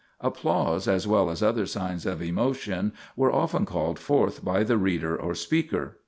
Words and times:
Applause 0.19 0.87
as 0.87 1.07
well 1.07 1.29
as 1.29 1.43
other 1.43 1.67
signs 1.67 2.07
of 2.07 2.23
emotion 2.23 2.91
were 3.15 3.31
often 3.31 3.67
called 3.67 3.99
forth 3.99 4.43
by 4.43 4.63
the 4.63 4.75
reader 4.79 5.15
or 5.15 5.35
speaker 5.35 5.89
(p. 5.89 5.93